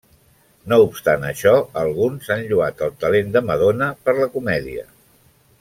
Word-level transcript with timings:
No 0.71 0.79
obstant 0.85 1.25
això, 1.31 1.53
alguns 1.83 2.31
han 2.37 2.43
lloat 2.53 2.83
el 2.89 2.97
talent 3.05 3.31
de 3.39 3.45
Madonna 3.51 3.93
per 4.09 4.19
la 4.25 4.31
comèdia. 4.39 4.91